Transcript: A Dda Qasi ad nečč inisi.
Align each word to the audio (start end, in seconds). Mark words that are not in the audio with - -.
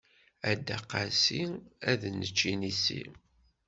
A 0.49 0.51
Dda 0.57 0.77
Qasi 0.91 1.41
ad 1.89 2.01
nečč 2.17 2.39
inisi. 2.53 3.01